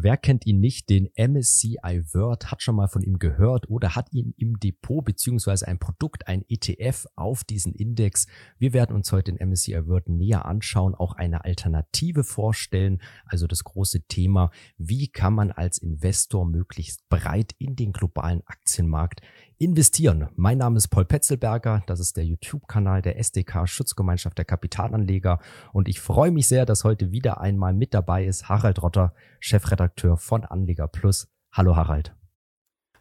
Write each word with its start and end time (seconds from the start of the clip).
Wer 0.00 0.16
kennt 0.16 0.46
ihn 0.46 0.60
nicht? 0.60 0.90
Den 0.90 1.08
MSCI 1.16 2.04
World 2.12 2.52
hat 2.52 2.62
schon 2.62 2.76
mal 2.76 2.86
von 2.86 3.02
ihm 3.02 3.18
gehört 3.18 3.68
oder 3.68 3.96
hat 3.96 4.12
ihn 4.12 4.32
im 4.36 4.60
Depot 4.60 5.04
beziehungsweise 5.04 5.66
ein 5.66 5.80
Produkt, 5.80 6.28
ein 6.28 6.44
ETF 6.48 7.06
auf 7.16 7.42
diesen 7.42 7.74
Index. 7.74 8.28
Wir 8.58 8.72
werden 8.72 8.94
uns 8.94 9.10
heute 9.10 9.32
den 9.32 9.48
MSCI 9.48 9.88
World 9.88 10.08
näher 10.08 10.44
anschauen, 10.44 10.94
auch 10.94 11.14
eine 11.14 11.44
Alternative 11.44 12.22
vorstellen. 12.22 13.02
Also 13.24 13.48
das 13.48 13.64
große 13.64 14.02
Thema, 14.02 14.52
wie 14.76 15.08
kann 15.08 15.34
man 15.34 15.50
als 15.50 15.78
Investor 15.78 16.46
möglichst 16.46 17.08
breit 17.08 17.54
in 17.58 17.74
den 17.74 17.92
globalen 17.92 18.42
Aktienmarkt 18.46 19.20
investieren. 19.58 20.28
Mein 20.36 20.58
Name 20.58 20.76
ist 20.76 20.88
Paul 20.88 21.04
Petzelberger. 21.04 21.82
Das 21.86 21.98
ist 21.98 22.16
der 22.16 22.24
YouTube-Kanal 22.24 23.02
der 23.02 23.18
SDK 23.18 23.66
Schutzgemeinschaft 23.66 24.38
der 24.38 24.44
Kapitalanleger. 24.44 25.40
Und 25.72 25.88
ich 25.88 26.00
freue 26.00 26.30
mich 26.30 26.46
sehr, 26.46 26.64
dass 26.64 26.84
heute 26.84 27.10
wieder 27.10 27.40
einmal 27.40 27.74
mit 27.74 27.92
dabei 27.92 28.24
ist 28.24 28.48
Harald 28.48 28.80
Rotter, 28.82 29.12
Chefredakteur 29.40 30.16
von 30.16 30.44
Anleger 30.44 30.86
Plus. 30.86 31.28
Hallo 31.52 31.74
Harald. 31.74 32.14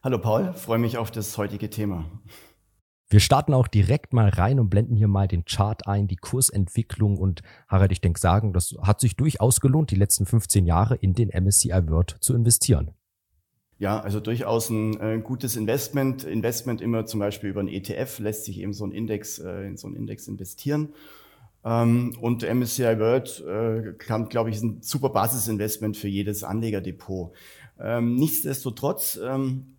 Hallo 0.02 0.20
Paul, 0.20 0.54
freue 0.54 0.80
mich 0.80 0.98
auf 0.98 1.12
das 1.12 1.38
heutige 1.38 1.70
Thema. 1.70 2.06
Wir 3.10 3.20
starten 3.20 3.54
auch 3.54 3.68
direkt 3.68 4.14
mal 4.14 4.30
rein 4.30 4.60
und 4.60 4.70
blenden 4.70 4.96
hier 4.96 5.08
mal 5.08 5.28
den 5.28 5.46
Chart 5.46 5.88
ein, 5.88 6.08
die 6.08 6.18
Kursentwicklung 6.18 7.18
und 7.18 7.42
Harald, 7.68 7.92
ich 7.92 8.02
denke 8.02 8.20
sagen, 8.20 8.52
das 8.52 8.76
hat 8.82 9.00
sich 9.00 9.16
durchaus 9.16 9.62
gelohnt, 9.62 9.92
die 9.92 9.96
letzten 9.96 10.26
15 10.26 10.66
Jahre 10.66 10.96
in 10.96 11.14
den 11.14 11.30
MSCI 11.30 11.88
World 11.88 12.18
zu 12.20 12.36
investieren. 12.36 12.97
Ja, 13.80 14.00
also 14.00 14.20
durchaus 14.20 14.70
ein 14.70 15.00
äh, 15.00 15.20
gutes 15.20 15.56
Investment. 15.56 16.24
Investment 16.24 16.82
immer 16.82 17.06
zum 17.06 17.20
Beispiel 17.20 17.52
über 17.52 17.60
einen 17.60 17.70
ETF 17.70 18.20
lässt 18.20 18.46
sich 18.46 18.60
eben 18.60 18.74
so 18.74 18.86
ein 18.86 18.92
Index, 18.92 19.38
äh, 19.38 19.68
in 19.68 19.78
so 19.78 19.88
einen 19.88 19.96
Index 19.96 20.28
investieren. 20.28 20.90
Ähm, 21.64 22.18
und 22.20 22.42
MSCI 22.42 23.00
World 23.00 23.44
äh, 23.48 23.94
kann, 23.94 24.30
glaube 24.30 24.50
ich, 24.50 24.56
ist 24.56 24.64
ein 24.64 24.82
super 24.82 25.10
Basisinvestment 25.10 25.96
für 25.96 26.08
jedes 26.08 26.44
Anlegerdepot. 26.44 27.34
Ähm, 27.80 28.16
nichtsdestotrotz 28.16 29.20
ähm, 29.24 29.77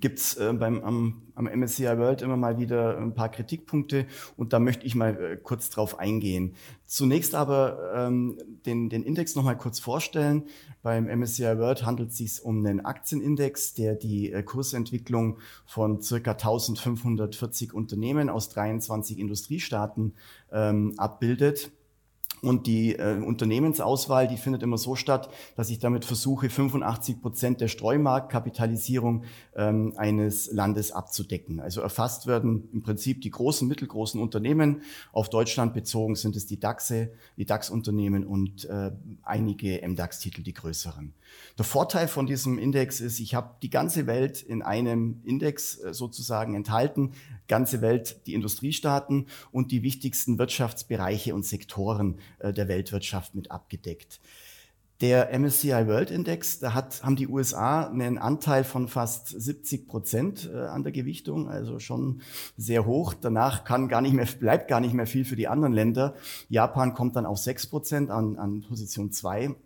gibt's 0.00 0.36
äh, 0.36 0.52
beim 0.52 0.82
am, 0.84 1.22
am 1.34 1.46
MSCI 1.46 1.98
World 1.98 2.22
immer 2.22 2.36
mal 2.36 2.58
wieder 2.58 2.98
ein 2.98 3.14
paar 3.14 3.30
Kritikpunkte 3.30 4.06
und 4.36 4.52
da 4.52 4.58
möchte 4.58 4.86
ich 4.86 4.94
mal 4.94 5.16
äh, 5.16 5.36
kurz 5.36 5.70
drauf 5.70 5.98
eingehen. 5.98 6.54
Zunächst 6.84 7.34
aber 7.34 7.92
ähm, 7.94 8.38
den, 8.66 8.90
den 8.90 9.02
Index 9.02 9.36
noch 9.36 9.42
mal 9.42 9.56
kurz 9.56 9.78
vorstellen. 9.78 10.44
Beim 10.82 11.06
MSCI 11.06 11.58
World 11.58 11.86
handelt 11.86 12.10
es 12.10 12.18
sich 12.18 12.44
um 12.44 12.64
einen 12.64 12.84
Aktienindex, 12.84 13.74
der 13.74 13.94
die 13.94 14.32
äh, 14.32 14.42
Kursentwicklung 14.42 15.38
von 15.66 16.02
circa 16.02 16.32
1540 16.32 17.72
Unternehmen 17.72 18.28
aus 18.28 18.50
23 18.50 19.18
Industriestaaten 19.18 20.14
ähm, 20.52 20.94
abbildet. 20.98 21.72
Und 22.42 22.66
die 22.66 22.94
äh, 22.94 23.20
Unternehmensauswahl, 23.22 24.26
die 24.26 24.36
findet 24.36 24.62
immer 24.62 24.78
so 24.78 24.94
statt, 24.94 25.30
dass 25.56 25.70
ich 25.70 25.78
damit 25.78 26.04
versuche, 26.04 26.48
85 26.48 27.20
Prozent 27.20 27.60
der 27.60 27.68
Streumarktkapitalisierung 27.68 29.24
ähm, 29.54 29.92
eines 29.96 30.50
Landes 30.50 30.92
abzudecken. 30.92 31.60
Also 31.60 31.80
erfasst 31.80 32.26
werden 32.26 32.68
im 32.72 32.82
Prinzip 32.82 33.20
die 33.20 33.30
großen, 33.30 33.68
mittelgroßen 33.68 34.20
Unternehmen. 34.20 34.82
Auf 35.12 35.28
Deutschland 35.28 35.74
bezogen 35.74 36.16
sind 36.16 36.34
es 36.36 36.46
die 36.46 36.58
DAXe, 36.58 37.12
die 37.36 37.44
DAX-Unternehmen 37.44 38.24
und 38.24 38.64
äh, 38.64 38.90
einige 39.22 39.86
MDAX-Titel, 39.86 40.42
die 40.42 40.54
größeren. 40.54 41.12
Der 41.58 41.64
Vorteil 41.64 42.08
von 42.08 42.26
diesem 42.26 42.58
Index 42.58 43.00
ist, 43.00 43.20
ich 43.20 43.34
habe 43.34 43.56
die 43.62 43.70
ganze 43.70 44.06
Welt 44.06 44.42
in 44.42 44.62
einem 44.62 45.20
Index 45.24 45.78
äh, 45.78 45.92
sozusagen 45.92 46.54
enthalten. 46.54 47.12
Ganze 47.50 47.82
Welt, 47.82 48.26
die 48.26 48.34
Industriestaaten 48.34 49.26
und 49.50 49.72
die 49.72 49.82
wichtigsten 49.82 50.38
Wirtschaftsbereiche 50.38 51.34
und 51.34 51.44
Sektoren 51.44 52.20
äh, 52.38 52.52
der 52.52 52.68
Weltwirtschaft 52.68 53.34
mit 53.34 53.50
abgedeckt. 53.50 54.20
Der 55.00 55.36
MSCI 55.36 55.86
World 55.88 56.10
Index, 56.10 56.60
da 56.60 56.74
hat, 56.74 57.02
haben 57.02 57.16
die 57.16 57.26
USA 57.26 57.88
einen 57.88 58.18
Anteil 58.18 58.64
von 58.64 58.86
fast 58.86 59.28
70 59.28 59.88
Prozent 59.88 60.50
äh, 60.52 60.58
an 60.58 60.82
der 60.82 60.92
Gewichtung, 60.92 61.48
also 61.48 61.80
schon 61.80 62.20
sehr 62.56 62.86
hoch. 62.86 63.14
Danach 63.14 63.64
kann 63.64 63.88
gar 63.88 64.02
nicht 64.02 64.12
mehr, 64.12 64.28
bleibt 64.38 64.68
gar 64.68 64.80
nicht 64.80 64.94
mehr 64.94 65.06
viel 65.06 65.24
für 65.24 65.36
die 65.36 65.48
anderen 65.48 65.72
Länder. 65.72 66.14
Japan 66.50 66.94
kommt 66.94 67.16
dann 67.16 67.26
auf 67.26 67.38
6 67.38 67.66
Prozent 67.68 68.10
an, 68.10 68.38
an 68.38 68.60
Position 68.60 69.10
2 69.10 69.56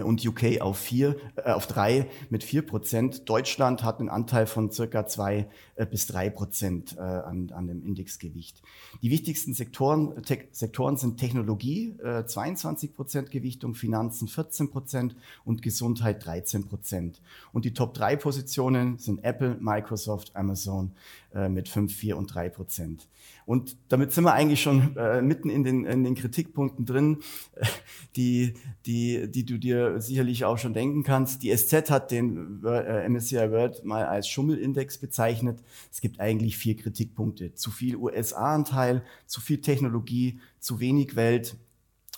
und 0.00 0.24
UK 0.24 0.60
auf 0.60 0.78
vier, 0.78 1.16
äh, 1.36 1.50
auf 1.50 1.66
drei 1.66 2.08
mit 2.30 2.44
vier 2.44 2.62
Prozent. 2.62 3.28
Deutschland 3.28 3.82
hat 3.82 4.00
einen 4.00 4.08
Anteil 4.08 4.46
von 4.46 4.70
circa 4.70 5.06
zwei 5.06 5.48
äh, 5.74 5.86
bis 5.86 6.06
drei 6.06 6.30
Prozent 6.30 6.96
äh, 6.96 7.00
an, 7.00 7.50
an 7.52 7.66
dem 7.66 7.84
Indexgewicht. 7.84 8.62
Die 9.02 9.10
wichtigsten 9.10 9.54
Sektoren, 9.54 10.22
te 10.22 10.38
Sektoren 10.52 10.96
sind 10.96 11.18
Technologie, 11.18 11.96
äh, 12.02 12.24
22 12.24 12.94
Prozent 12.94 13.30
Gewichtung, 13.30 13.74
Finanzen 13.74 14.28
14 14.28 14.70
Prozent 14.70 15.16
und 15.44 15.62
Gesundheit 15.62 16.24
13 16.24 16.68
Prozent. 16.68 17.20
Und 17.52 17.64
die 17.64 17.74
Top 17.74 17.94
drei 17.94 18.16
Positionen 18.16 18.98
sind 18.98 19.24
Apple, 19.24 19.56
Microsoft, 19.60 20.34
Amazon 20.34 20.92
äh, 21.34 21.48
mit 21.48 21.68
fünf, 21.68 21.94
vier 21.94 22.16
und 22.16 22.34
drei 22.34 22.48
Prozent. 22.48 23.08
Und 23.46 23.76
damit 23.88 24.12
sind 24.12 24.24
wir 24.24 24.34
eigentlich 24.34 24.62
schon 24.62 24.96
äh, 24.96 25.22
mitten 25.22 25.48
in 25.48 25.64
den, 25.64 25.84
in 25.84 26.04
den 26.04 26.14
Kritikpunkten 26.14 26.84
drin, 26.84 27.18
die, 28.16 28.54
die, 28.86 29.30
die 29.30 29.44
du 29.44 29.58
dir 29.58 30.00
sicherlich 30.00 30.44
auch 30.44 30.58
schon 30.58 30.74
denken 30.74 31.02
kannst. 31.02 31.42
Die 31.42 31.56
SZ 31.56 31.90
hat 31.90 32.10
den 32.10 32.62
äh, 32.64 33.08
MSCI 33.08 33.50
World 33.50 33.84
mal 33.84 34.04
als 34.04 34.28
Schummelindex 34.28 34.98
bezeichnet. 34.98 35.62
Es 35.90 36.00
gibt 36.00 36.20
eigentlich 36.20 36.56
vier 36.56 36.76
Kritikpunkte. 36.76 37.54
Zu 37.54 37.70
viel 37.70 37.96
USA-Anteil, 37.96 39.02
zu 39.26 39.40
viel 39.40 39.60
Technologie, 39.60 40.38
zu 40.58 40.80
wenig 40.80 41.16
Welt, 41.16 41.56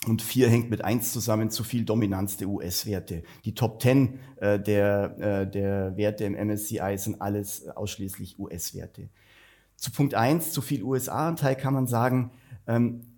und 0.07 0.21
vier 0.21 0.49
hängt 0.49 0.69
mit 0.69 0.83
eins 0.83 1.11
zusammen, 1.11 1.49
zu 1.49 1.63
viel 1.63 1.85
Dominanz 1.85 2.37
der 2.37 2.47
US-Werte. 2.47 3.23
Die 3.43 3.55
Top 3.55 3.79
Ten 3.79 4.19
äh, 4.37 4.59
der, 4.59 5.17
äh, 5.19 5.49
der 5.49 5.97
Werte 5.97 6.25
im 6.25 6.33
MSCI 6.33 6.97
sind 6.97 7.21
alles 7.21 7.67
ausschließlich 7.67 8.39
US-Werte. 8.39 9.09
Zu 9.75 9.91
Punkt 9.91 10.13
eins, 10.13 10.51
zu 10.51 10.61
viel 10.61 10.83
USA-Anteil 10.83 11.55
kann 11.55 11.73
man 11.73 11.87
sagen, 11.87 12.31
ähm, 12.67 13.14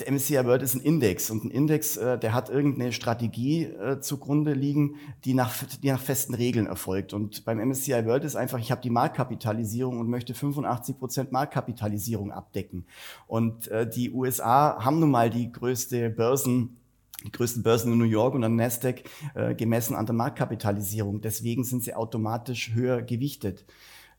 der 0.00 0.12
MSCI 0.12 0.44
World 0.44 0.62
ist 0.62 0.74
ein 0.74 0.80
Index 0.80 1.30
und 1.30 1.44
ein 1.44 1.50
Index, 1.50 1.96
äh, 1.96 2.18
der 2.18 2.34
hat 2.34 2.50
irgendeine 2.50 2.92
Strategie 2.92 3.64
äh, 3.64 4.00
zugrunde 4.00 4.52
liegen, 4.52 4.96
die 5.24 5.34
nach, 5.34 5.54
die 5.82 5.90
nach 5.90 6.00
festen 6.00 6.34
Regeln 6.34 6.66
erfolgt. 6.66 7.12
Und 7.12 7.44
beim 7.44 7.58
MSCI 7.58 8.04
World 8.04 8.24
ist 8.24 8.36
einfach, 8.36 8.58
ich 8.58 8.70
habe 8.70 8.82
die 8.82 8.90
Marktkapitalisierung 8.90 9.98
und 9.98 10.08
möchte 10.08 10.34
85 10.34 10.98
Prozent 10.98 11.32
Marktkapitalisierung 11.32 12.30
abdecken. 12.30 12.86
Und 13.26 13.68
äh, 13.68 13.88
die 13.88 14.12
USA 14.12 14.84
haben 14.84 15.00
nun 15.00 15.10
mal 15.10 15.30
die 15.30 15.50
größte 15.50 16.10
Börsen 16.10 16.76
die 17.24 17.32
größten 17.32 17.62
Börsen 17.62 17.92
in 17.92 17.98
New 17.98 18.04
York 18.04 18.34
und 18.34 18.44
an 18.44 18.56
Nasdaq 18.56 19.02
äh, 19.34 19.54
gemessen 19.54 19.96
an 19.96 20.06
der 20.06 20.14
Marktkapitalisierung. 20.14 21.22
Deswegen 21.22 21.64
sind 21.64 21.82
sie 21.82 21.94
automatisch 21.94 22.72
höher 22.74 23.02
gewichtet. 23.02 23.64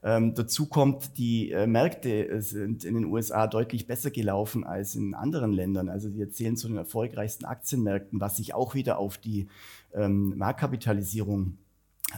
Ähm, 0.08 0.34
dazu 0.36 0.68
kommt, 0.68 1.18
die 1.18 1.52
äh, 1.52 1.68
Märkte 1.68 2.42
sind 2.42 2.86
in 2.86 2.96
den 2.96 3.04
USA 3.04 3.46
deutlich 3.46 3.88
besser 3.88 4.10
gelaufen 4.10 4.64
als 4.64 4.96
in 4.96 5.14
anderen 5.14 5.52
Ländern. 5.52 5.90
Also 5.90 6.08
die 6.08 6.22
erzählen 6.22 6.56
zu 6.56 6.70
den 6.70 6.78
erfolgreichsten 6.78 7.44
Aktienmärkten, 7.44 8.22
was 8.22 8.38
sich 8.38 8.54
auch 8.54 8.74
wieder 8.74 9.00
auf 9.00 9.18
die 9.18 9.50
ähm, 9.94 10.38
Marktkapitalisierung 10.38 11.58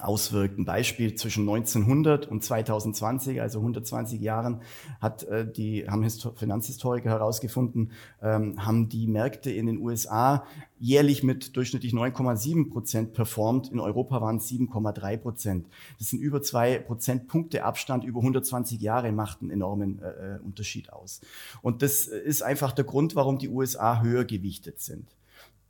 auswirkt. 0.02 0.58
Ein 0.58 0.66
Beispiel 0.66 1.16
zwischen 1.16 1.42
1900 1.42 2.28
und 2.28 2.44
2020, 2.44 3.42
also 3.42 3.60
120 3.60 4.22
Jahren, 4.22 4.62
hat 5.02 5.24
äh, 5.24 5.52
die 5.52 5.90
haben 5.90 6.04
Histo 6.04 6.32
Finanzhistoriker 6.36 7.10
herausgefunden, 7.10 7.92
ähm, 8.22 8.64
haben 8.64 8.88
die 8.88 9.08
Märkte 9.08 9.52
in 9.52 9.66
den 9.66 9.80
USA 9.80 10.46
jährlich 10.80 11.24
mit 11.24 11.56
durchschnittlich 11.56 11.94
9,7 11.94 12.70
Prozent 12.70 13.14
performt. 13.14 13.72
In 13.72 13.80
Europa 13.80 14.22
waren 14.22 14.38
es 14.38 14.50
7,3 14.50 15.18
Prozent. 15.18 15.68
Das 15.98 16.10
sind 16.10 16.20
über 16.20 16.42
zwei 16.42 16.78
Prozentpunkte 16.80 17.64
Abstand 17.66 18.04
über 18.04 18.20
120 18.20 18.80
Jahre 18.80 19.12
macht 19.12 19.42
einen 19.42 19.50
enormen 19.50 20.02
äh, 20.02 20.36
äh, 20.36 20.40
Unterschied 20.40 20.94
aus. 20.94 21.22
Und 21.62 21.82
das 21.82 22.06
ist 22.06 22.44
einfach 22.44 22.72
der 22.72 22.86
Grund, 22.86 23.16
warum 23.16 23.40
die 23.40 23.50
USA 23.50 24.02
höher 24.02 24.24
gewichtet 24.24 24.80
sind. 24.82 25.08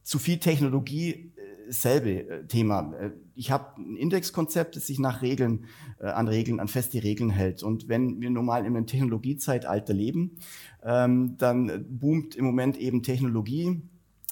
Zu 0.04 0.20
viel 0.20 0.40
Technologie 0.40 1.32
selbe 1.70 2.28
äh, 2.28 2.48
Thema. 2.48 2.94
Äh, 3.00 3.12
ich 3.36 3.52
habe 3.52 3.82
ein 3.82 3.96
Indexkonzept, 3.96 4.76
das 4.76 4.88
sich 4.88 5.00
nach 5.00 5.22
Regeln, 5.22 5.66
äh, 6.00 6.08
an 6.08 6.28
Regeln, 6.28 6.60
an 6.60 6.68
feste 6.68 7.04
Regeln 7.04 7.30
hält. 7.30 7.64
Und 7.64 7.88
wenn 7.88 8.20
wir 8.22 8.30
nun 8.30 8.46
mal 8.46 8.66
in 8.66 8.76
einem 8.76 8.88
Technologiezeitalter 8.88 9.94
leben, 9.94 10.38
ähm, 10.84 11.36
dann 11.38 11.86
boomt 11.90 12.36
im 12.36 12.46
Moment 12.46 12.78
eben 12.78 13.04
Technologie 13.04 13.82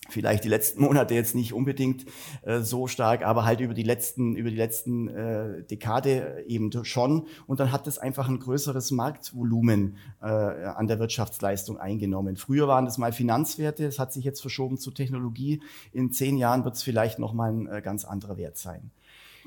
vielleicht 0.10 0.44
die 0.44 0.50
letzten 0.50 0.82
Monate 0.82 1.14
jetzt 1.14 1.36
nicht 1.36 1.54
unbedingt 1.54 2.06
äh, 2.44 2.60
so 2.60 2.88
stark, 2.88 3.26
aber 3.26 3.46
halt 3.46 3.60
über 3.60 3.74
die 3.74 3.84
letzten 3.84 4.36
über 4.36 4.50
die 4.50 4.56
letzten 4.56 5.08
äh, 5.08 5.64
Dekade 5.64 6.44
eben 6.48 6.72
schon 6.84 7.28
und 7.48 7.60
dann 7.60 7.72
hat 7.72 7.88
es 7.88 7.98
einfach 7.98 8.30
ein 8.30 8.40
größeres 8.40 8.92
Marktvolumen 8.92 9.98
äh, 10.22 10.26
an 10.26 10.88
der 10.88 11.00
Wirtschaftsleistung 11.00 11.78
eingenommen. 11.78 12.38
Früher 12.38 12.68
waren 12.68 12.86
das 12.86 12.98
mal 12.98 13.12
Finanzwerte, 13.12 13.86
es 13.86 14.00
hat 14.00 14.14
sich 14.14 14.24
jetzt 14.24 14.42
verschoben 14.42 14.78
zu 14.78 14.92
Technologie. 14.92 15.62
In 15.92 16.12
zehn 16.12 16.38
Jahren 16.38 16.66
wird 16.66 16.76
es 16.76 16.84
vielleicht 16.84 17.20
noch 17.20 17.34
mal 17.34 17.52
ein 17.52 17.68
äh, 17.68 17.82
ganz 17.82 18.06
anderer 18.06 18.38
Wert 18.38 18.58
sein. 18.58 18.92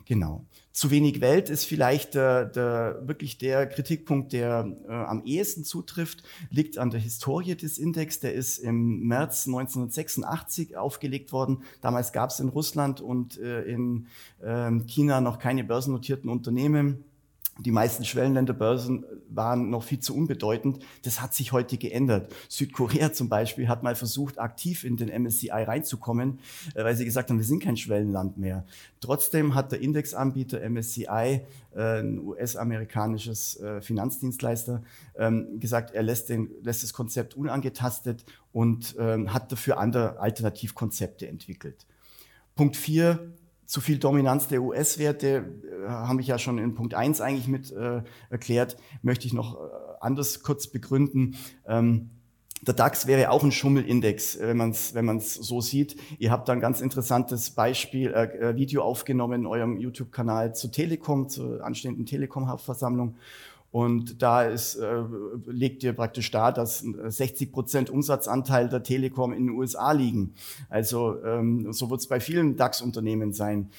Genau. 0.05 0.45
Zu 0.73 0.91
wenig 0.91 1.21
Welt 1.21 1.51
ist 1.51 1.65
vielleicht 1.65 2.15
der, 2.15 2.45
der, 2.45 3.03
wirklich 3.05 3.39
der 3.39 3.67
Kritikpunkt, 3.67 4.33
der 4.33 4.77
äh, 4.89 4.93
am 4.93 5.25
ehesten 5.25 5.65
zutrifft, 5.65 6.23
liegt 6.51 6.79
an 6.79 6.91
der 6.91 7.01
Historie 7.01 7.57
des 7.57 7.77
Index. 7.77 8.21
Der 8.21 8.35
ist 8.35 8.59
im 8.59 9.01
März 9.01 9.47
1986 9.47 10.77
aufgelegt 10.77 11.33
worden. 11.33 11.65
Damals 11.81 12.13
gab 12.13 12.31
es 12.31 12.41
in 12.41 12.49
Russland 12.49 13.01
und 13.01 13.39
äh, 13.39 13.63
in 13.63 14.07
äh, 14.41 14.71
China 14.87 15.21
noch 15.21 15.39
keine 15.39 15.65
börsennotierten 15.65 16.31
Unternehmen. 16.31 17.05
Die 17.61 17.73
meisten 17.73 18.05
Schwellenländerbörsen 18.05 19.05
waren 19.29 19.69
noch 19.69 19.83
viel 19.83 20.01
zu 20.01 20.17
unbedeutend. 20.17 20.83
Das 21.03 21.21
hat 21.21 21.35
sich 21.35 21.53
heute 21.53 21.77
geändert. 21.77 22.35
Südkorea 22.49 23.13
zum 23.13 23.29
Beispiel 23.29 23.69
hat 23.69 23.83
mal 23.83 23.95
versucht, 23.95 24.39
aktiv 24.39 24.85
in 24.85 24.97
den 24.97 25.09
MSCI 25.09 25.51
reinzukommen, 25.51 26.41
äh, 26.75 26.85
weil 26.85 26.97
sie 26.97 27.05
gesagt 27.05 27.31
haben, 27.31 27.39
wir 27.39 27.45
sind 27.45 27.63
kein 27.63 27.77
Schwellenland 27.77 28.39
mehr. 28.39 28.65
Trotzdem 29.01 29.55
hat 29.55 29.73
der 29.73 29.81
Indexanbieter 29.81 30.61
MSCI, 30.69 31.43
äh, 31.75 32.01
ein 32.01 32.19
US-amerikanisches 32.19 33.61
äh, 33.61 33.81
Finanzdienstleister, 33.81 34.83
ähm, 35.17 35.61
gesagt, 35.61 35.95
er 35.95 36.03
lässt, 36.03 36.31
den, 36.31 36.51
lässt 36.63 36.83
das 36.83 36.93
Konzept 36.93 37.35
unangetastet 37.35 38.25
und 38.53 38.97
ähm, 38.99 39.33
hat 39.35 39.53
dafür 39.53 39.79
andere 39.79 40.19
Alternativkonzepte 40.19 41.29
entwickelt. 41.29 41.87
Punkt 42.57 42.77
vier 42.77 43.33
zu 43.71 43.81
viel 43.81 43.99
Dominanz 43.99 44.49
der 44.49 44.63
US-Werte, 44.63 45.45
äh, 45.87 45.89
habe 45.89 46.21
ich 46.21 46.27
ja 46.27 46.41
schon 46.41 46.59
in 46.59 46.75
Punkt 46.75 46.95
1 46.95 47.21
eigentlich 47.21 47.47
mit 47.47 47.71
äh, 47.71 48.03
erklärt, 48.29 48.77
möchte 49.03 49.29
ich 49.29 49.33
noch 49.33 49.55
äh, 49.55 49.59
anders 50.01 50.43
kurz 50.43 50.67
begründen. 50.67 51.37
Ähm, 51.69 52.11
der 52.63 52.75
DAX 52.75 53.07
wäre 53.07 53.31
auch 53.31 53.45
ein 53.45 53.53
Schummelindex, 53.53 54.35
äh, 54.35 54.49
wenn 54.49 54.57
man 54.57 54.71
es 54.71 54.93
wenn 54.95 55.05
man's 55.05 55.35
so 55.35 55.61
sieht. 55.61 55.97
Ihr 56.19 56.33
habt 56.33 56.49
da 56.49 56.53
ein 56.53 56.59
ganz 56.59 56.81
interessantes 56.81 57.53
Beispiel, 57.53 58.13
äh, 58.13 58.57
Video 58.57 58.83
aufgenommen 58.83 59.43
in 59.43 59.47
eurem 59.47 59.77
YouTube-Kanal 59.77 60.53
zu 60.53 60.73
Telekom, 60.73 61.29
zur 61.29 61.65
anstehenden 61.65 62.07
Telekom-Hauptversammlung. 62.07 63.15
Und 63.73 64.21
da 64.21 64.43
ist, 64.43 64.77
äh, 64.77 65.03
legt 65.47 65.85
ihr 65.85 65.93
praktisch 65.93 66.31
da, 66.31 66.51
dass 66.51 66.81
60 66.81 67.53
Prozent 67.53 67.91
Umsatzanteil 67.91 68.69
der 68.69 68.83
Telekom 68.83 69.33
in 69.33 69.47
den 69.47 69.57
USA 69.57 69.93
liegen. 69.93 70.35
Also 70.69 71.23
ähm, 71.25 71.73
so 71.73 71.89
wird 71.89 72.01
es 72.01 72.09
bei 72.09 72.19
vielen 72.19 72.57
DAX-Unternehmen 72.57 73.33
sein. 73.33 73.71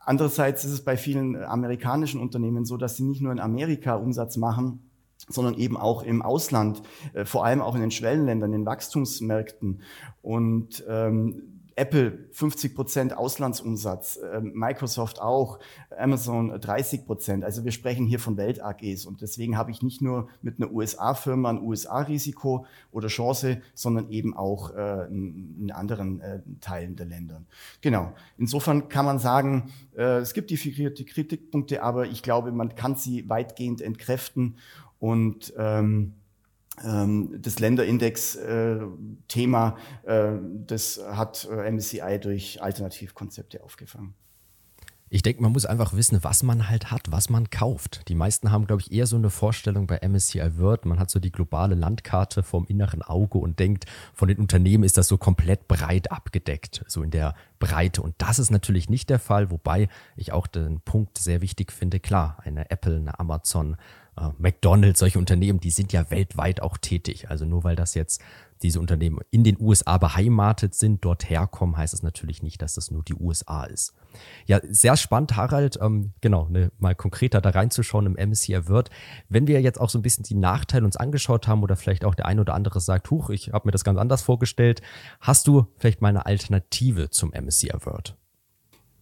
Andererseits 0.00 0.64
ist 0.64 0.72
es 0.72 0.80
bei 0.82 0.96
vielen 0.96 1.36
amerikanischen 1.42 2.20
Unternehmen 2.20 2.64
so, 2.64 2.76
dass 2.76 2.96
sie 2.96 3.04
nicht 3.04 3.20
nur 3.20 3.32
in 3.32 3.40
Amerika 3.40 3.96
Umsatz 3.96 4.36
machen, 4.36 4.90
sondern 5.28 5.54
eben 5.54 5.76
auch 5.76 6.02
im 6.02 6.22
Ausland, 6.22 6.82
äh, 7.12 7.24
vor 7.24 7.44
allem 7.44 7.60
auch 7.60 7.74
in 7.74 7.80
den 7.80 7.90
Schwellenländern, 7.90 8.52
in 8.52 8.66
Wachstumsmärkten. 8.66 9.82
Und 10.22 10.84
ähm, 10.88 11.63
Apple 11.76 12.28
50 12.32 12.74
Prozent 12.74 13.16
Auslandsumsatz, 13.16 14.16
äh, 14.16 14.40
Microsoft 14.40 15.20
auch, 15.20 15.58
Amazon 15.96 16.60
30 16.60 17.06
Prozent. 17.06 17.44
Also 17.44 17.64
wir 17.64 17.72
sprechen 17.72 18.06
hier 18.06 18.18
von 18.18 18.36
Welt-AGs 18.36 19.06
und 19.06 19.22
deswegen 19.22 19.56
habe 19.56 19.70
ich 19.70 19.82
nicht 19.82 20.02
nur 20.02 20.28
mit 20.42 20.60
einer 20.60 20.72
USA-Firma 20.72 21.50
ein 21.50 21.62
USA-Risiko 21.62 22.66
oder 22.92 23.08
Chance, 23.08 23.60
sondern 23.74 24.10
eben 24.10 24.36
auch 24.36 24.74
äh, 24.74 25.06
in 25.06 25.72
anderen 25.74 26.20
äh, 26.20 26.40
Teilen 26.60 26.96
der 26.96 27.06
Länder. 27.06 27.42
Genau. 27.80 28.12
Insofern 28.38 28.88
kann 28.88 29.04
man 29.04 29.18
sagen, 29.18 29.72
äh, 29.96 30.18
es 30.18 30.34
gibt 30.34 30.50
die, 30.50 30.56
Kritikpunkte, 30.56 31.82
aber 31.82 32.06
ich 32.06 32.22
glaube, 32.22 32.52
man 32.52 32.74
kann 32.74 32.96
sie 32.96 33.28
weitgehend 33.28 33.80
entkräften 33.80 34.56
und 34.98 35.52
ähm, 35.58 35.84
ähm, 35.84 36.12
das 36.76 37.60
Länderindex-Thema, 37.60 39.76
äh, 40.02 40.32
das 40.66 41.00
hat 41.06 41.48
äh, 41.50 41.70
MSCI 41.70 42.18
durch 42.20 42.60
Alternativkonzepte 42.62 43.62
aufgefangen. 43.62 44.14
Ich 45.14 45.22
denke, 45.22 45.42
man 45.42 45.52
muss 45.52 45.64
einfach 45.64 45.92
wissen, 45.92 46.24
was 46.24 46.42
man 46.42 46.68
halt 46.68 46.90
hat, 46.90 47.12
was 47.12 47.30
man 47.30 47.48
kauft. 47.48 48.08
Die 48.08 48.16
meisten 48.16 48.50
haben, 48.50 48.66
glaube 48.66 48.82
ich, 48.82 48.90
eher 48.90 49.06
so 49.06 49.14
eine 49.14 49.30
Vorstellung 49.30 49.86
bei 49.86 50.00
MSCI 50.00 50.58
World. 50.58 50.86
Man 50.86 50.98
hat 50.98 51.08
so 51.08 51.20
die 51.20 51.30
globale 51.30 51.76
Landkarte 51.76 52.42
vom 52.42 52.66
inneren 52.66 53.00
Auge 53.00 53.38
und 53.38 53.60
denkt, 53.60 53.84
von 54.12 54.26
den 54.26 54.38
Unternehmen 54.38 54.82
ist 54.82 54.98
das 54.98 55.06
so 55.06 55.16
komplett 55.16 55.68
breit 55.68 56.10
abgedeckt, 56.10 56.84
so 56.88 57.04
in 57.04 57.12
der 57.12 57.36
Breite. 57.60 58.02
Und 58.02 58.16
das 58.18 58.40
ist 58.40 58.50
natürlich 58.50 58.90
nicht 58.90 59.08
der 59.08 59.20
Fall, 59.20 59.52
wobei 59.52 59.88
ich 60.16 60.32
auch 60.32 60.48
den 60.48 60.80
Punkt 60.80 61.16
sehr 61.18 61.40
wichtig 61.42 61.70
finde. 61.70 62.00
Klar, 62.00 62.38
eine 62.42 62.68
Apple, 62.72 62.96
eine 62.96 63.16
Amazon, 63.20 63.76
äh, 64.16 64.30
McDonald's, 64.38 64.98
solche 64.98 65.20
Unternehmen, 65.20 65.60
die 65.60 65.70
sind 65.70 65.92
ja 65.92 66.10
weltweit 66.10 66.60
auch 66.60 66.76
tätig. 66.76 67.30
Also 67.30 67.44
nur 67.44 67.62
weil 67.62 67.76
das 67.76 67.94
jetzt 67.94 68.20
diese 68.64 68.80
Unternehmen 68.80 69.20
in 69.30 69.44
den 69.44 69.60
USA 69.60 69.98
beheimatet 69.98 70.74
sind, 70.74 71.04
dort 71.04 71.28
herkommen, 71.28 71.76
heißt 71.76 71.92
es 71.92 72.02
natürlich 72.02 72.42
nicht, 72.42 72.62
dass 72.62 72.74
das 72.74 72.90
nur 72.90 73.04
die 73.04 73.14
USA 73.14 73.64
ist. 73.64 73.94
Ja, 74.46 74.58
sehr 74.62 74.96
spannend, 74.96 75.36
Harald, 75.36 75.78
ähm, 75.80 76.14
genau, 76.22 76.48
ne, 76.48 76.72
mal 76.78 76.94
konkreter 76.94 77.42
da 77.42 77.50
reinzuschauen 77.50 78.06
im 78.06 78.30
MSCI 78.30 78.66
World. 78.68 78.88
Wenn 79.28 79.46
wir 79.46 79.60
jetzt 79.60 79.78
auch 79.78 79.90
so 79.90 79.98
ein 79.98 80.02
bisschen 80.02 80.24
die 80.24 80.34
Nachteile 80.34 80.86
uns 80.86 80.96
angeschaut 80.96 81.46
haben 81.46 81.62
oder 81.62 81.76
vielleicht 81.76 82.04
auch 82.06 82.14
der 82.14 82.26
ein 82.26 82.40
oder 82.40 82.54
andere 82.54 82.80
sagt, 82.80 83.10
huch, 83.10 83.28
ich 83.28 83.52
habe 83.52 83.68
mir 83.68 83.72
das 83.72 83.84
ganz 83.84 83.98
anders 83.98 84.22
vorgestellt, 84.22 84.80
hast 85.20 85.46
du 85.46 85.66
vielleicht 85.76 86.00
mal 86.00 86.08
eine 86.08 86.24
Alternative 86.24 87.10
zum 87.10 87.32
MSCI 87.32 87.74
World? 87.80 88.16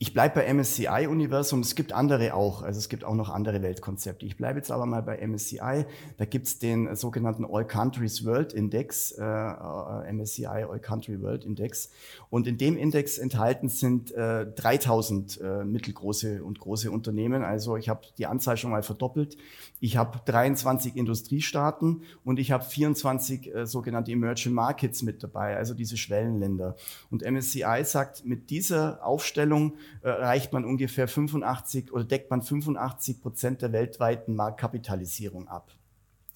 Ich 0.02 0.12
bleibe 0.12 0.40
bei 0.40 0.52
MSCI-Universum. 0.52 1.60
Es 1.60 1.76
gibt 1.76 1.92
andere 1.92 2.34
auch. 2.34 2.62
Also 2.62 2.80
es 2.80 2.88
gibt 2.88 3.04
auch 3.04 3.14
noch 3.14 3.28
andere 3.28 3.62
Weltkonzepte. 3.62 4.26
Ich 4.26 4.36
bleibe 4.36 4.58
jetzt 4.58 4.72
aber 4.72 4.84
mal 4.84 5.00
bei 5.00 5.24
MSCI. 5.24 5.86
Da 6.16 6.24
gibt 6.24 6.48
es 6.48 6.58
den 6.58 6.96
sogenannten 6.96 7.44
All 7.44 7.64
Countries 7.64 8.24
World 8.24 8.52
Index, 8.52 9.12
äh, 9.12 9.22
äh 9.22 10.12
MSCI 10.12 10.66
All 10.68 10.80
Country 10.80 11.22
World 11.22 11.44
Index. 11.44 11.90
Und 12.30 12.48
in 12.48 12.58
dem 12.58 12.76
Index 12.76 13.16
enthalten 13.16 13.68
sind 13.68 14.10
äh, 14.10 14.44
3000 14.44 15.40
äh, 15.40 15.64
mittelgroße 15.64 16.42
und 16.42 16.58
große 16.58 16.90
Unternehmen. 16.90 17.44
Also 17.44 17.76
ich 17.76 17.88
habe 17.88 18.00
die 18.18 18.26
Anzahl 18.26 18.56
schon 18.56 18.72
mal 18.72 18.82
verdoppelt. 18.82 19.36
Ich 19.78 19.96
habe 19.96 20.20
23 20.24 20.96
Industriestaaten 20.96 22.02
und 22.24 22.40
ich 22.40 22.50
habe 22.50 22.64
24 22.64 23.54
äh, 23.54 23.66
sogenannte 23.66 24.10
Emerging 24.10 24.52
Markets 24.52 25.02
mit 25.02 25.22
dabei, 25.22 25.56
also 25.56 25.74
diese 25.74 25.96
Schwellenländer. 25.96 26.74
Und 27.08 27.22
MSCI 27.22 27.84
sagt, 27.84 28.24
mit 28.24 28.50
dieser 28.50 29.06
Aufstellung 29.06 29.74
erreicht 30.00 30.52
man 30.52 30.64
ungefähr 30.64 31.08
85 31.08 31.92
oder 31.92 32.04
deckt 32.04 32.30
man 32.30 32.42
85 32.42 33.20
Prozent 33.20 33.62
der 33.62 33.72
weltweiten 33.72 34.34
Marktkapitalisierung 34.34 35.48
ab. 35.48 35.72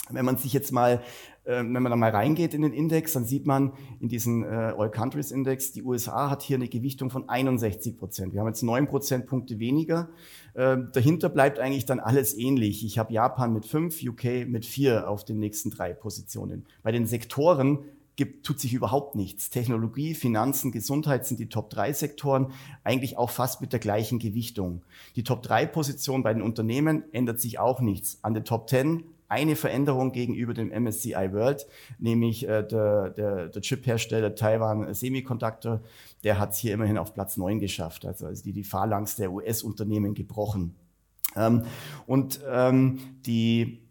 Wenn 0.09 0.25
man 0.25 0.37
sich 0.37 0.53
jetzt 0.53 0.71
mal, 0.71 1.03
äh, 1.45 1.57
wenn 1.57 1.73
man 1.73 1.91
da 1.91 1.97
mal 1.97 2.11
reingeht 2.11 2.55
in 2.55 2.63
den 2.63 2.73
Index, 2.73 3.13
dann 3.15 3.25
sieht 3.25 3.47
man 3.47 3.73
in 4.01 4.09
diesen 4.09 4.45
äh, 4.45 4.73
All 4.77 4.91
Countries 4.91 5.33
Index, 5.33 5.73
die 5.73 5.83
USA 5.83 6.31
hat 6.31 6.43
hier 6.43 6.57
eine 6.57 6.69
Gewichtung 6.69 7.11
von 7.11 7.29
61 7.29 7.99
Prozent. 7.99 8.33
Wir 8.33 8.41
haben 8.41 8.49
jetzt 8.49 8.63
neun 8.63 8.87
Prozentpunkte 8.87 9.59
weniger. 9.59 10.09
Äh, 10.55 10.77
dahinter 10.93 11.29
bleibt 11.29 11.59
eigentlich 11.59 11.87
dann 11.87 11.99
alles 11.99 12.39
ähnlich. 12.39 12.85
Ich 12.85 12.99
habe 12.99 13.13
Japan 13.13 13.53
mit 13.53 13.67
fünf, 13.67 14.01
UK 14.03 14.47
mit 14.47 14.65
vier 14.65 15.09
auf 15.09 15.25
den 15.25 15.39
nächsten 15.41 15.71
drei 15.71 15.93
Positionen. 15.93 16.67
Bei 16.83 16.93
den 16.93 17.07
Sektoren 17.07 17.81
gibt, 18.17 18.47
tut 18.47 18.59
sich 18.59 18.73
überhaupt 18.73 19.15
nichts. 19.15 19.51
Technologie, 19.51 20.15
Finanzen, 20.15 20.73
Gesundheit 20.73 21.27
sind 21.27 21.39
die 21.39 21.49
Top 21.49 21.71
3 21.71 21.93
Sektoren, 21.93 22.53
eigentlich 22.83 23.19
auch 23.19 23.31
fast 23.31 23.61
mit 23.61 23.73
der 23.73 23.81
gleichen 23.81 24.19
Gewichtung. 24.19 24.83
Die 25.15 25.23
Top 25.23 25.43
3 25.43 25.67
Position 25.67 26.23
bei 26.23 26.33
den 26.33 26.43
Unternehmen 26.43 27.05
ändert 27.13 27.41
sich 27.41 27.59
auch 27.59 27.81
nichts. 27.81 28.19
An 28.23 28.35
der 28.35 28.45
Top 28.45 28.69
10 28.69 29.05
eine 29.29 29.57
Veränderung 29.57 30.13
gegenüber 30.13 30.55
dem 30.55 30.69
MSCI 30.71 31.33
World, 31.33 31.67
nämlich 31.99 32.49
äh, 32.49 32.63
der, 32.63 33.11
der, 33.11 33.49
der 33.49 33.63
Chip-Hersteller 33.63 34.35
Taiwan 34.35 34.93
Semiconductor, 34.95 35.81
der 36.23 36.39
hat 36.39 36.53
es 36.53 36.59
hier 36.59 36.75
immerhin 36.75 36.97
auf 36.97 37.13
Platz 37.13 37.37
9 37.37 37.59
geschafft, 37.59 38.07
also, 38.07 38.27
also 38.27 38.43
die, 38.43 38.53
die 38.53 38.65
Phalanx 38.65 39.17
der 39.17 39.33
US-Unternehmen 39.33 40.15
gebrochen. 40.15 40.77
Ähm, 41.35 41.65
und 42.07 42.41
ähm, 42.49 42.99
die 43.27 43.86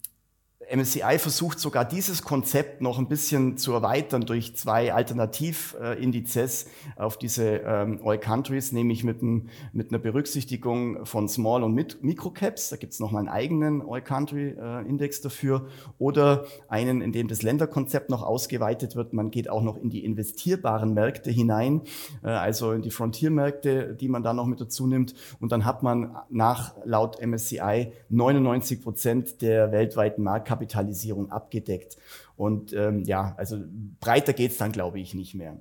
MSCI 0.73 1.19
versucht 1.19 1.59
sogar 1.59 1.85
dieses 1.85 2.23
Konzept 2.23 2.81
noch 2.81 2.97
ein 2.97 3.07
bisschen 3.07 3.57
zu 3.57 3.73
erweitern 3.73 4.21
durch 4.21 4.55
zwei 4.55 4.93
Alternativindizes 4.93 6.67
auf 6.95 7.17
diese 7.17 7.57
ähm, 7.65 7.99
All 8.03 8.19
Countries, 8.19 8.71
nämlich 8.71 9.03
mit, 9.03 9.21
ein, 9.21 9.49
mit 9.73 9.91
einer 9.91 9.99
Berücksichtigung 9.99 11.05
von 11.05 11.29
Small- 11.29 11.63
und 11.63 11.73
Microcaps. 12.03 12.69
Da 12.69 12.77
gibt 12.77 12.93
es 12.93 12.99
nochmal 12.99 13.21
einen 13.21 13.29
eigenen 13.29 13.83
All 13.87 14.01
Country 14.01 14.55
äh, 14.59 14.87
Index 14.87 15.21
dafür. 15.21 15.67
Oder 15.99 16.45
einen, 16.67 17.01
in 17.01 17.11
dem 17.11 17.27
das 17.27 17.41
Länderkonzept 17.41 18.09
noch 18.09 18.23
ausgeweitet 18.23 18.95
wird. 18.95 19.13
Man 19.13 19.31
geht 19.31 19.49
auch 19.49 19.61
noch 19.61 19.77
in 19.77 19.89
die 19.89 20.03
investierbaren 20.03 20.93
Märkte 20.93 21.31
hinein, 21.31 21.81
äh, 22.23 22.29
also 22.29 22.71
in 22.71 22.81
die 22.81 22.91
Frontiermärkte, 22.91 23.95
die 23.95 24.07
man 24.07 24.23
da 24.23 24.33
noch 24.33 24.47
mit 24.47 24.61
dazu 24.61 24.87
nimmt. 24.87 25.13
Und 25.39 25.51
dann 25.51 25.65
hat 25.65 25.83
man 25.83 26.15
nach 26.29 26.75
laut 26.85 27.21
MSCI 27.21 27.91
99 28.09 28.81
Prozent 28.81 29.41
der 29.41 29.71
weltweiten 29.71 30.23
Marktkapitalisierung 30.23 30.54
Marktkapitalisierung 30.55 31.31
abgedeckt. 31.31 31.97
Und 32.35 32.73
ähm, 32.73 33.03
ja, 33.03 33.33
also 33.37 33.57
breiter 33.99 34.33
geht's 34.33 34.57
dann, 34.57 34.71
glaube 34.71 34.99
ich, 34.99 35.13
nicht 35.13 35.35
mehr. 35.35 35.59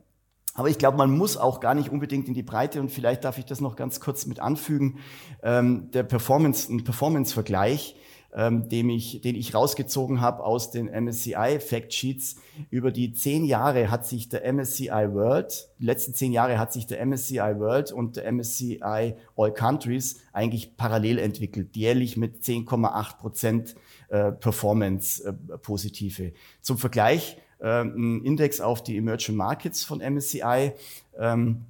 Aber 0.54 0.68
ich 0.68 0.78
glaube, 0.78 0.96
man 0.96 1.10
muss 1.10 1.36
auch 1.36 1.58
gar 1.58 1.74
nicht 1.74 1.90
unbedingt 1.90 2.28
in 2.28 2.34
die 2.34 2.44
Breite 2.44 2.80
und 2.80 2.90
vielleicht 2.90 3.24
darf 3.24 3.38
ich 3.38 3.44
das 3.44 3.60
noch 3.60 3.74
ganz 3.74 3.98
kurz 3.98 4.26
mit 4.26 4.38
anfügen. 4.38 4.98
Ähm, 5.42 5.90
der 5.92 6.04
Performance, 6.04 6.72
ein 6.72 6.84
Performance-Vergleich 6.84 7.96
ähm, 8.34 8.68
dem 8.68 8.90
ich, 8.90 9.20
den 9.20 9.36
ich 9.36 9.54
rausgezogen 9.54 10.20
habe 10.20 10.42
aus 10.42 10.70
den 10.70 10.86
MSCI 10.86 11.60
Factsheets. 11.60 12.36
Über 12.70 12.90
die 12.90 13.12
zehn 13.12 13.44
Jahre 13.44 13.90
hat 13.90 14.06
sich 14.06 14.28
der 14.28 14.52
MSCI 14.52 14.88
World, 15.12 15.68
die 15.78 15.84
letzten 15.84 16.14
zehn 16.14 16.32
Jahre 16.32 16.58
hat 16.58 16.72
sich 16.72 16.86
der 16.86 17.04
MSCI 17.04 17.58
World 17.58 17.92
und 17.92 18.16
der 18.16 18.30
MSCI 18.30 18.80
All 19.36 19.54
Countries 19.54 20.20
eigentlich 20.32 20.76
parallel 20.76 21.18
entwickelt, 21.18 21.76
jährlich 21.76 22.16
mit 22.16 22.42
10,8 22.42 23.18
Prozent 23.18 23.74
äh, 24.14 24.30
Performance 24.30 25.36
äh. 25.60 26.34
Zum 26.60 26.78
Vergleich, 26.78 27.36
äh, 27.58 27.82
ein 27.82 28.22
Index 28.22 28.60
auf 28.60 28.84
die 28.84 28.96
Emerging 28.96 29.34
Markets 29.34 29.82
von 29.82 30.00
MSCI, 30.00 30.70
ähm, 31.18 31.64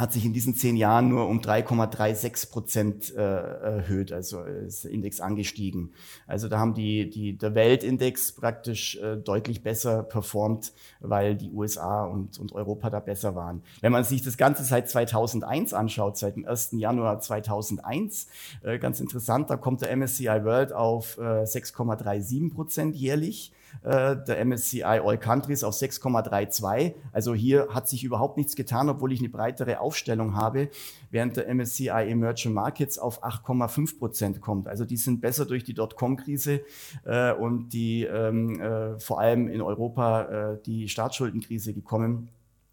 hat 0.00 0.12
sich 0.12 0.24
in 0.24 0.32
diesen 0.32 0.54
zehn 0.54 0.76
Jahren 0.76 1.08
nur 1.08 1.28
um 1.28 1.40
3,36 1.40 2.50
Prozent 2.50 3.14
äh, 3.14 3.20
erhöht, 3.20 4.12
also 4.12 4.42
ist 4.42 4.84
der 4.84 4.90
Index 4.90 5.20
angestiegen. 5.20 5.92
Also 6.26 6.48
da 6.48 6.58
haben 6.58 6.74
die, 6.74 7.10
die, 7.10 7.36
der 7.36 7.54
Weltindex 7.54 8.32
praktisch 8.32 8.96
äh, 8.96 9.16
deutlich 9.16 9.62
besser 9.62 10.02
performt, 10.02 10.72
weil 11.00 11.36
die 11.36 11.50
USA 11.52 12.04
und, 12.04 12.38
und 12.38 12.52
Europa 12.52 12.88
da 12.88 13.00
besser 13.00 13.34
waren. 13.34 13.62
Wenn 13.82 13.92
man 13.92 14.04
sich 14.04 14.22
das 14.22 14.36
Ganze 14.36 14.64
seit 14.64 14.88
2001 14.88 15.74
anschaut, 15.74 16.16
seit 16.16 16.36
dem 16.36 16.46
1. 16.46 16.70
Januar 16.72 17.20
2001, 17.20 18.26
äh, 18.62 18.78
ganz 18.78 19.00
interessant, 19.00 19.50
da 19.50 19.56
kommt 19.56 19.82
der 19.82 19.94
MSCI 19.94 20.44
World 20.44 20.72
auf 20.72 21.18
äh, 21.18 21.44
6,37 21.44 22.54
Prozent 22.54 22.96
jährlich 22.96 23.52
äh, 23.82 24.16
der 24.26 24.44
MSCI 24.44 24.82
All 24.82 25.18
Countries 25.18 25.64
auf 25.64 25.74
6,32. 25.74 26.94
Also 27.12 27.34
hier 27.34 27.68
hat 27.70 27.88
sich 27.88 28.04
überhaupt 28.04 28.36
nichts 28.36 28.56
getan, 28.56 28.88
obwohl 28.88 29.12
ich 29.12 29.20
eine 29.20 29.28
breitere 29.28 29.80
Aufstellung 29.80 30.36
habe, 30.36 30.68
während 31.10 31.36
der 31.36 31.52
MSCI 31.52 31.88
Emerging 31.88 32.52
Markets 32.52 32.98
auf 32.98 33.24
8,5 33.24 33.98
Prozent 33.98 34.40
kommt. 34.40 34.68
Also 34.68 34.84
die 34.84 34.96
sind 34.96 35.20
besser 35.20 35.46
durch 35.46 35.64
die 35.64 35.74
Dotcom-Krise 35.74 36.60
äh, 37.04 37.32
und 37.32 37.70
die 37.70 38.04
ähm, 38.04 38.60
äh, 38.60 38.98
vor 38.98 39.20
allem 39.20 39.48
in 39.48 39.62
Europa 39.62 40.22
äh, 40.52 40.58
die 40.64 40.88
Staatsschuldenkrise 40.88 41.72
gekommen. 41.72 42.28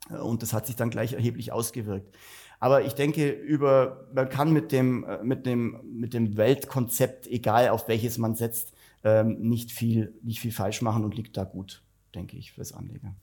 Äh, 0.10 0.18
und 0.18 0.42
das 0.42 0.54
hat 0.54 0.66
sich 0.66 0.76
dann 0.76 0.90
gleich 0.90 1.14
erheblich 1.14 1.52
ausgewirkt. 1.52 2.16
Aber 2.60 2.84
ich 2.84 2.94
denke, 2.94 3.30
über, 3.30 4.08
man 4.14 4.30
kann 4.30 4.52
mit 4.52 4.72
dem, 4.72 5.06
mit 5.22 5.46
dem, 5.46 5.80
mit 5.84 6.16
dem 6.16 6.38
Weltkonzept, 6.38 7.28
egal 7.28 7.70
auf 7.70 7.88
welches 7.88 8.18
man 8.18 8.34
setzt, 8.34 8.74
ähm, 9.04 9.40
nicht, 9.40 9.72
viel, 9.72 10.14
nicht 10.22 10.40
viel 10.40 10.52
falsch 10.52 10.82
machen 10.82 11.04
und 11.04 11.16
liegt 11.16 11.38
da 11.38 11.44
gut, 11.44 11.84
denke 12.16 12.38
ich, 12.38 12.54
fürs 12.54 12.74
Anleger. 12.74 13.16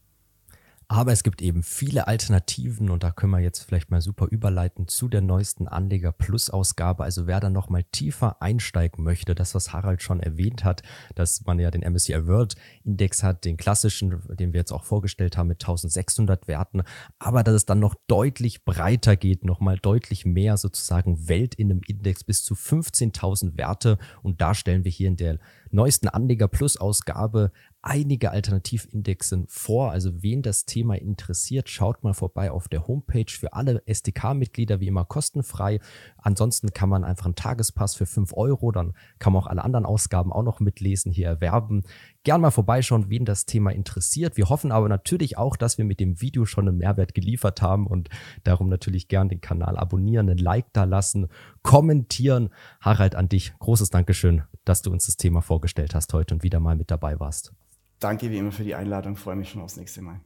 Aber 0.88 1.12
es 1.12 1.22
gibt 1.22 1.40
eben 1.40 1.62
viele 1.62 2.06
Alternativen 2.06 2.90
und 2.90 3.02
da 3.02 3.10
können 3.10 3.32
wir 3.32 3.40
jetzt 3.40 3.60
vielleicht 3.60 3.90
mal 3.90 4.00
super 4.00 4.26
überleiten 4.30 4.86
zu 4.86 5.08
der 5.08 5.22
neuesten 5.22 5.66
Anleger 5.66 6.12
Plus 6.12 6.50
Ausgabe. 6.50 7.04
Also 7.04 7.26
wer 7.26 7.40
da 7.40 7.48
noch 7.48 7.70
mal 7.70 7.84
tiefer 7.84 8.42
einsteigen 8.42 9.02
möchte, 9.02 9.34
das 9.34 9.54
was 9.54 9.72
Harald 9.72 10.02
schon 10.02 10.20
erwähnt 10.20 10.64
hat, 10.64 10.82
dass 11.14 11.44
man 11.46 11.58
ja 11.58 11.70
den 11.70 11.80
MSCI 11.80 12.26
World 12.26 12.56
Index 12.84 13.22
hat, 13.22 13.44
den 13.44 13.56
klassischen, 13.56 14.20
den 14.36 14.52
wir 14.52 14.60
jetzt 14.60 14.72
auch 14.72 14.84
vorgestellt 14.84 15.36
haben 15.36 15.48
mit 15.48 15.62
1600 15.62 16.48
Werten, 16.48 16.82
aber 17.18 17.42
dass 17.42 17.54
es 17.54 17.66
dann 17.66 17.80
noch 17.80 17.94
deutlich 18.06 18.64
breiter 18.64 19.16
geht, 19.16 19.44
noch 19.44 19.60
mal 19.60 19.78
deutlich 19.78 20.26
mehr 20.26 20.56
sozusagen 20.56 21.28
Welt 21.28 21.54
in 21.54 21.70
einem 21.70 21.80
Index 21.86 22.24
bis 22.24 22.44
zu 22.44 22.54
15.000 22.54 23.56
Werte 23.56 23.98
und 24.22 24.40
da 24.40 24.54
stellen 24.54 24.84
wir 24.84 24.92
hier 24.92 25.08
in 25.08 25.16
der 25.16 25.38
neuesten 25.70 26.08
Anleger 26.08 26.48
Plus 26.48 26.76
Ausgabe 26.76 27.52
einige 27.84 28.30
Alternativindexen 28.30 29.44
vor. 29.46 29.90
Also 29.90 30.22
wen 30.22 30.40
das 30.40 30.64
Thema 30.64 30.94
interessiert, 30.94 31.68
schaut 31.68 32.02
mal 32.02 32.14
vorbei 32.14 32.50
auf 32.50 32.66
der 32.66 32.88
Homepage 32.88 33.28
für 33.28 33.52
alle 33.52 33.82
SDK-Mitglieder 33.86 34.80
wie 34.80 34.86
immer 34.86 35.04
kostenfrei. 35.04 35.80
Ansonsten 36.16 36.72
kann 36.72 36.88
man 36.88 37.04
einfach 37.04 37.26
einen 37.26 37.34
Tagespass 37.34 37.94
für 37.94 38.06
fünf 38.06 38.32
Euro, 38.32 38.72
dann 38.72 38.94
kann 39.18 39.34
man 39.34 39.42
auch 39.42 39.46
alle 39.46 39.62
anderen 39.62 39.84
Ausgaben 39.84 40.32
auch 40.32 40.42
noch 40.42 40.60
mitlesen, 40.60 41.12
hier 41.12 41.28
erwerben. 41.28 41.82
Gern 42.22 42.40
mal 42.40 42.50
vorbeischauen, 42.50 43.10
wen 43.10 43.26
das 43.26 43.44
Thema 43.44 43.70
interessiert. 43.70 44.38
Wir 44.38 44.48
hoffen 44.48 44.72
aber 44.72 44.88
natürlich 44.88 45.36
auch, 45.36 45.56
dass 45.56 45.76
wir 45.76 45.84
mit 45.84 46.00
dem 46.00 46.22
Video 46.22 46.46
schon 46.46 46.66
einen 46.66 46.78
Mehrwert 46.78 47.14
geliefert 47.14 47.60
haben 47.60 47.86
und 47.86 48.08
darum 48.44 48.70
natürlich 48.70 49.08
gern 49.08 49.28
den 49.28 49.42
Kanal 49.42 49.76
abonnieren, 49.76 50.30
einen 50.30 50.38
Like 50.38 50.72
da 50.72 50.84
lassen, 50.84 51.28
kommentieren. 51.62 52.48
Harald, 52.80 53.14
an 53.14 53.28
dich 53.28 53.52
großes 53.58 53.90
Dankeschön, 53.90 54.44
dass 54.64 54.80
du 54.80 54.90
uns 54.90 55.04
das 55.04 55.18
Thema 55.18 55.42
vorgestellt 55.42 55.94
hast 55.94 56.14
heute 56.14 56.32
und 56.32 56.42
wieder 56.42 56.60
mal 56.60 56.76
mit 56.76 56.90
dabei 56.90 57.20
warst. 57.20 57.52
Danke 58.00 58.30
wie 58.30 58.38
immer 58.38 58.52
für 58.52 58.64
die 58.64 58.74
Einladung, 58.74 59.16
freue 59.16 59.36
mich 59.36 59.50
schon 59.50 59.62
aufs 59.62 59.76
nächste 59.76 60.02
Mal. 60.02 60.20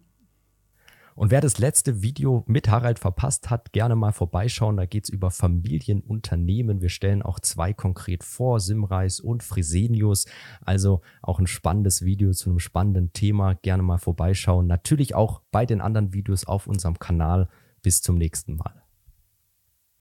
Und 1.18 1.32
wer 1.32 1.40
das 1.40 1.58
letzte 1.58 2.00
Video 2.00 2.44
mit 2.46 2.68
Harald 2.68 3.00
verpasst 3.00 3.50
hat, 3.50 3.72
gerne 3.72 3.96
mal 3.96 4.12
vorbeischauen. 4.12 4.76
Da 4.76 4.86
geht 4.86 5.02
es 5.02 5.10
über 5.10 5.32
Familienunternehmen. 5.32 6.80
Wir 6.80 6.90
stellen 6.90 7.22
auch 7.22 7.40
zwei 7.40 7.72
konkret 7.72 8.22
vor, 8.22 8.60
Simreis 8.60 9.18
und 9.18 9.42
Fresenius. 9.42 10.26
Also 10.60 11.00
auch 11.20 11.40
ein 11.40 11.48
spannendes 11.48 12.04
Video 12.04 12.30
zu 12.30 12.50
einem 12.50 12.60
spannenden 12.60 13.12
Thema. 13.12 13.54
Gerne 13.54 13.82
mal 13.82 13.98
vorbeischauen. 13.98 14.68
Natürlich 14.68 15.16
auch 15.16 15.42
bei 15.50 15.66
den 15.66 15.80
anderen 15.80 16.12
Videos 16.12 16.44
auf 16.44 16.68
unserem 16.68 17.00
Kanal. 17.00 17.48
Bis 17.82 18.00
zum 18.00 18.16
nächsten 18.16 18.54
Mal. 18.54 18.87